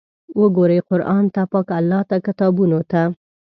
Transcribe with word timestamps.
وګورئ 0.39 0.79
قرآن 0.89 1.23
ته، 1.33 1.41
پاک 1.51 1.67
الله 1.77 2.01
ته، 2.09 2.15
کتابونو 2.25 2.79
ته! 2.91 3.01